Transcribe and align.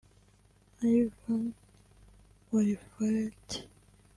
Ivan 0.93 1.45
Wulffaert 2.49 3.49